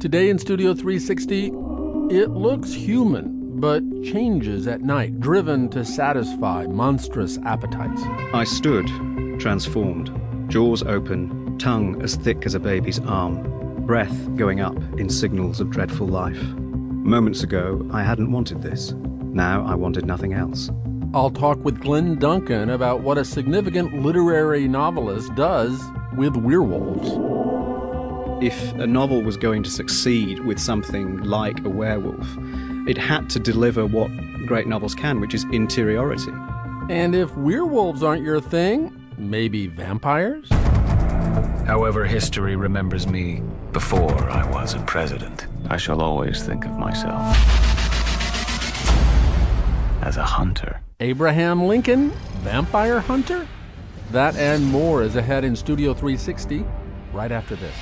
Today 0.00 0.28
in 0.28 0.38
Studio 0.38 0.74
360, 0.74 1.46
it 2.10 2.30
looks 2.30 2.70
human, 2.70 3.58
but 3.58 3.82
changes 4.04 4.66
at 4.66 4.82
night, 4.82 5.18
driven 5.20 5.70
to 5.70 5.86
satisfy 5.86 6.66
monstrous 6.66 7.38
appetites. 7.46 8.02
I 8.34 8.44
stood, 8.44 8.86
transformed, 9.40 10.10
jaws 10.48 10.82
open, 10.82 11.56
tongue 11.58 12.02
as 12.02 12.16
thick 12.16 12.44
as 12.44 12.54
a 12.54 12.60
baby's 12.60 13.00
arm, 13.00 13.86
breath 13.86 14.36
going 14.36 14.60
up 14.60 14.76
in 14.98 15.08
signals 15.08 15.60
of 15.60 15.70
dreadful 15.70 16.06
life. 16.06 16.42
Moments 16.42 17.42
ago, 17.42 17.88
I 17.90 18.02
hadn't 18.02 18.30
wanted 18.30 18.60
this. 18.60 18.92
Now 19.32 19.64
I 19.64 19.74
wanted 19.74 20.04
nothing 20.04 20.34
else. 20.34 20.70
I'll 21.14 21.30
talk 21.30 21.64
with 21.64 21.80
Glen 21.80 22.18
Duncan 22.18 22.68
about 22.68 23.00
what 23.00 23.16
a 23.16 23.24
significant 23.24 24.02
literary 24.02 24.68
novelist 24.68 25.34
does 25.36 25.82
with 26.18 26.36
werewolves. 26.36 27.55
If 28.42 28.74
a 28.74 28.86
novel 28.86 29.22
was 29.22 29.38
going 29.38 29.62
to 29.62 29.70
succeed 29.70 30.40
with 30.40 30.58
something 30.58 31.22
like 31.22 31.64
a 31.64 31.70
werewolf, 31.70 32.28
it 32.86 32.98
had 32.98 33.30
to 33.30 33.40
deliver 33.40 33.86
what 33.86 34.10
great 34.44 34.66
novels 34.66 34.94
can, 34.94 35.20
which 35.20 35.32
is 35.32 35.44
interiority. 35.52 36.32
And 36.90 37.14
if 37.14 37.34
werewolves 37.34 38.02
aren't 38.02 38.22
your 38.22 38.42
thing, 38.42 38.94
maybe 39.16 39.68
vampires? 39.68 40.50
However, 41.66 42.04
history 42.04 42.56
remembers 42.56 43.06
me 43.06 43.40
before 43.72 44.28
I 44.28 44.46
was 44.50 44.74
a 44.74 44.80
president. 44.80 45.46
I 45.70 45.78
shall 45.78 46.02
always 46.02 46.42
think 46.42 46.66
of 46.66 46.72
myself 46.78 47.34
as 50.02 50.18
a 50.18 50.24
hunter. 50.24 50.82
Abraham 51.00 51.64
Lincoln, 51.64 52.10
vampire 52.42 53.00
hunter? 53.00 53.48
That 54.10 54.36
and 54.36 54.62
more 54.66 55.02
is 55.02 55.16
ahead 55.16 55.42
in 55.42 55.56
Studio 55.56 55.94
360 55.94 56.66
right 57.14 57.32
after 57.32 57.56
this. 57.56 57.74